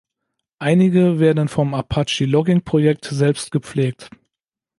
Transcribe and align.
Einige 0.57 1.19
werden 1.19 1.47
vom 1.47 1.75
Apache 1.75 2.25
Logging 2.25 2.63
Projekt 2.63 3.05
selbst 3.11 3.51
gepflegt. 3.51 4.09